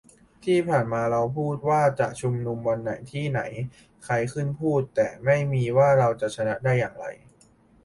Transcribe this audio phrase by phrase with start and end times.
[0.43, 3.41] ที่ผ่านมาเราพูดแต่ว่าจะชุมนุมวันไหน ที่ไหน
[4.05, 7.05] ใครขึ้นพูด แต่ไม่มีว่า เราจะชนะได้อย่างไร